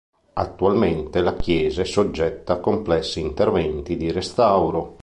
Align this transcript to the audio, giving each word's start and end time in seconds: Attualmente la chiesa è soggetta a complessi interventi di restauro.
Attualmente 0.33 1.21
la 1.21 1.35
chiesa 1.35 1.83
è 1.83 1.85
soggetta 1.85 2.53
a 2.53 2.59
complessi 2.59 3.19
interventi 3.19 3.97
di 3.97 4.11
restauro. 4.11 4.95